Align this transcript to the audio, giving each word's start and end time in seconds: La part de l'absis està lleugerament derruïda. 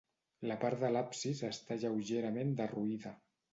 La 0.51 0.55
part 0.63 0.81
de 0.83 0.89
l'absis 0.95 1.43
està 1.49 1.79
lleugerament 1.85 2.57
derruïda. 2.65 3.17